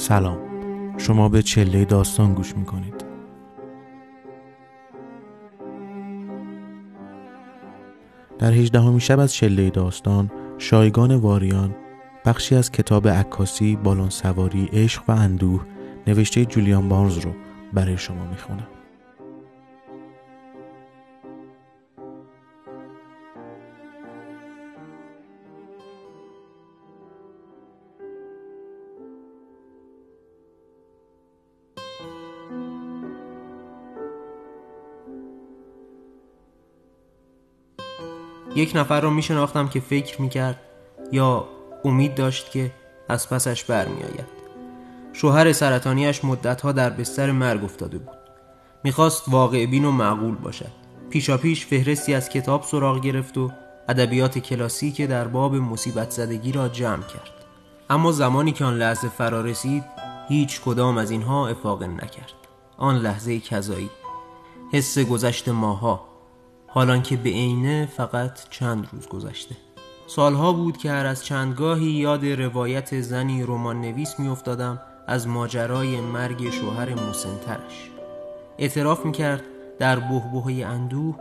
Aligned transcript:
سلام. 0.00 0.38
شما 0.98 1.28
به 1.28 1.42
چله 1.42 1.84
داستان 1.84 2.34
گوش 2.34 2.56
می‌کنید. 2.56 3.04
در 8.38 8.52
هجدهمین 8.52 8.98
شب 8.98 9.18
از 9.18 9.34
چله 9.34 9.70
داستان 9.70 10.30
شایگان 10.58 11.14
واریان 11.14 11.74
بخشی 12.24 12.54
از 12.54 12.72
کتاب 12.72 13.08
عکاسی 13.08 13.76
بالون 13.76 14.10
سواری 14.10 14.68
عشق 14.72 15.02
و 15.08 15.12
اندوه 15.12 15.66
نوشته 16.06 16.44
جولیان 16.44 16.88
بارنز 16.88 17.18
رو 17.18 17.30
برای 17.72 17.98
شما 17.98 18.26
می‌خونم. 18.26 18.66
یک 38.54 38.72
نفر 38.74 39.00
را 39.00 39.10
می 39.10 39.22
شناختم 39.22 39.68
که 39.68 39.80
فکر 39.80 40.22
می 40.22 40.28
کرد 40.28 40.60
یا 41.12 41.48
امید 41.84 42.14
داشت 42.14 42.50
که 42.50 42.72
از 43.08 43.28
پسش 43.28 43.64
برمیآید. 43.64 44.40
شوهر 45.12 45.52
سرطانیش 45.52 46.24
مدتها 46.24 46.72
در 46.72 46.90
بستر 46.90 47.30
مرگ 47.30 47.64
افتاده 47.64 47.98
بود. 47.98 48.16
می‌خواست 48.84 49.24
واقع 49.28 49.66
بین 49.66 49.84
و 49.84 49.90
معقول 49.90 50.34
باشد. 50.34 50.70
پیشا 51.10 51.36
پیش 51.36 51.66
فهرستی 51.66 52.14
از 52.14 52.28
کتاب 52.28 52.62
سراغ 52.62 53.00
گرفت 53.00 53.38
و 53.38 53.50
ادبیات 53.88 54.38
کلاسیک 54.38 55.02
در 55.02 55.28
باب 55.28 55.54
مصیبت 55.54 56.10
زدگی 56.10 56.52
را 56.52 56.68
جمع 56.68 57.02
کرد. 57.02 57.44
اما 57.90 58.12
زمانی 58.12 58.52
که 58.52 58.64
آن 58.64 58.78
لحظه 58.78 59.08
فرا 59.08 59.40
رسید 59.40 59.84
هیچ 60.28 60.60
کدام 60.60 60.98
از 60.98 61.10
اینها 61.10 61.48
افاقه 61.48 61.86
نکرد. 61.86 62.32
آن 62.76 62.96
لحظه 62.96 63.40
کذایی 63.40 63.90
حس 64.72 64.98
گذشت 64.98 65.48
ماها 65.48 66.09
حالان 66.72 67.02
که 67.02 67.16
به 67.16 67.30
عینه 67.30 67.88
فقط 67.96 68.48
چند 68.50 68.88
روز 68.92 69.08
گذشته. 69.08 69.56
سالها 70.06 70.52
بود 70.52 70.76
که 70.76 70.90
هر 70.90 71.06
از 71.06 71.24
چندگاهی 71.24 71.90
یاد 71.90 72.26
روایت 72.26 73.00
زنی 73.00 73.42
رمان 73.42 73.80
نویس 73.80 74.20
می 74.20 74.28
افتادم 74.28 74.80
از 75.06 75.28
ماجرای 75.28 76.00
مرگ 76.00 76.50
شوهر 76.50 76.94
مسنترش. 76.94 77.90
اعتراف 78.58 79.06
می 79.06 79.12
کرد 79.12 79.42
در 79.78 79.96
بهبهه 79.96 80.66
اندوه 80.66 81.16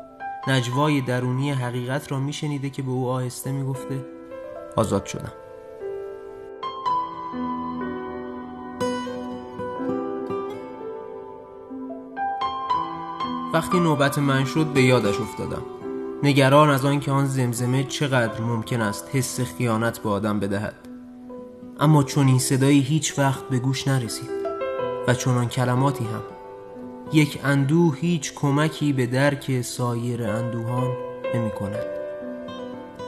نجوای 0.48 1.02
درونی 1.02 1.52
حقیقت 1.52 2.12
را 2.12 2.20
می 2.20 2.34
شنیده 2.34 2.70
که 2.70 2.82
به 2.82 2.92
او 2.92 3.10
آهسته 3.10 3.52
می 3.52 3.64
گفته 3.64 4.06
آزاد 4.76 5.06
شدم. 5.06 5.34
وقتی 13.54 13.80
نوبت 13.80 14.18
من 14.18 14.46
شد 14.46 14.66
به 14.66 14.82
یادش 14.82 15.20
افتادم. 15.22 15.62
نگران 16.24 16.70
از 16.70 16.86
آن 16.86 17.00
که 17.00 17.12
آن 17.12 17.26
زمزمه 17.26 17.84
چقدر 17.84 18.42
ممکن 18.42 18.82
است 18.82 19.10
حس 19.14 19.42
خیانت 19.42 20.00
به 20.00 20.10
آدم 20.10 20.40
بدهد. 20.40 20.76
اما 21.80 22.04
چون 22.04 22.28
این 22.28 22.40
صدایی 22.40 22.82
هیچ 22.82 23.20
وقت 23.20 23.50
به 23.50 23.60
گوش 23.60 23.88
نرسید 23.88 24.30
و 25.08 25.14
چون 25.14 25.38
آن 25.38 25.48
کلماتی 25.48 26.04
هم 26.04 26.22
یک 27.14 27.40
اندوه 27.44 27.96
هیچ 27.96 28.34
کمکی 28.34 28.94
به 28.94 29.06
درک 29.06 29.62
سایر 29.62 30.24
اندوهان 30.24 30.92
نمی 31.36 31.52
کند. 31.52 31.86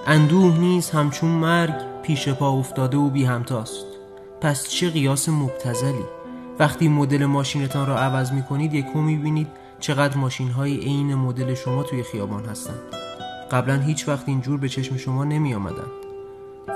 اندوه 0.08 0.58
نیز 0.58 0.90
همچون 0.90 1.30
مرگ 1.30 1.76
پیش 2.04 2.30
پا 2.30 2.52
افتاده 2.52 2.98
و 2.98 3.10
بی 3.10 3.24
همتاست. 3.24 3.86
پس 4.42 4.70
چه 4.70 4.90
قیاس 4.90 5.30
مبتزلی؟ 5.30 6.06
وقتی 6.60 6.88
مدل 6.88 7.26
ماشینتان 7.26 7.88
را 7.88 8.00
عوض 8.00 8.32
می 8.32 8.44
کنید 8.44 8.74
یک 8.74 8.96
می 8.96 9.18
بینید 9.18 9.48
چقدر 9.82 10.18
ماشین 10.18 10.52
های 10.52 10.78
عین 10.78 11.16
مدل 11.16 11.54
شما 11.54 11.84
توی 11.84 12.04
خیابان 12.04 12.46
هستند 12.46 12.82
قبلا 13.52 13.76
هیچ 13.76 14.08
وقت 14.08 14.30
اینجور 14.30 14.60
به 14.60 14.70
چشم 14.70 14.98
شما 14.98 15.24
نمی 15.24 15.54
آمدن. 15.54 15.88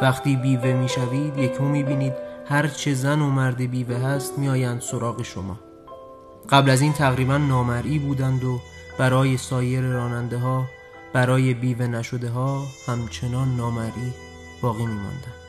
وقتی 0.01 0.35
بیوه 0.35 0.73
می 0.73 0.89
شوید 0.89 1.37
یکو 1.37 1.63
می 1.63 1.83
بینید 1.83 2.13
هر 2.45 2.67
چه 2.67 2.93
زن 2.93 3.21
و 3.21 3.29
مرد 3.29 3.57
بیوه 3.57 3.95
هست 3.95 4.37
می 4.37 4.49
آیند 4.49 4.81
سراغ 4.81 5.21
شما. 5.21 5.59
قبل 6.49 6.69
از 6.69 6.81
این 6.81 6.93
تقریبا 6.93 7.37
نامرئی 7.37 7.99
بودند 7.99 8.43
و 8.43 8.59
برای 8.97 9.37
سایر 9.37 9.81
راننده 9.81 10.37
ها 10.37 10.65
برای 11.13 11.53
بیوه 11.53 11.87
نشده 11.87 12.29
ها 12.29 12.63
همچنان 12.87 13.55
نامرئی 13.55 14.13
باقی 14.61 14.85
می 14.85 14.93
ماندند 14.93 15.44